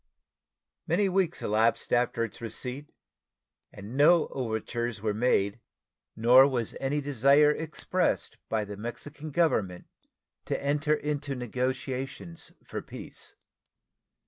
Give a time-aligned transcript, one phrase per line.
[0.87, 2.91] Many weeks elapsed after its receipt,
[3.71, 5.59] and no overtures were made
[6.15, 9.85] nor was any desire expressed by the Mexican Government
[10.45, 13.35] to enter into negotiations for peace.